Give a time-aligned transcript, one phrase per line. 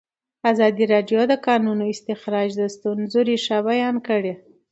[0.51, 4.33] ازادي راډیو د د کانونو استخراج د ستونزو رېښه بیان کړې.